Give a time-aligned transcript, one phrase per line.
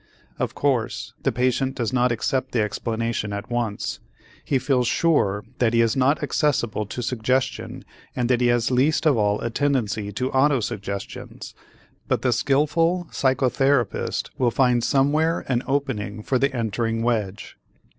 [0.39, 3.99] Of course, the patient does not accept the explanation at once.
[4.43, 7.85] He feels sure that he is not accessible to suggestion
[8.15, 11.53] and that he has least of all a tendency to autosuggestions,
[12.07, 17.55] but the skillful psychotherapist will find somewhere an opening for the entering wedge.